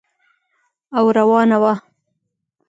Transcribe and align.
او 0.97 1.05
روانه 1.17 1.57
وه. 1.61 1.73